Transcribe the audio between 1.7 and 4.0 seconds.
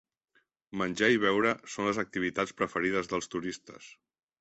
són les activitats preferides dels turistes.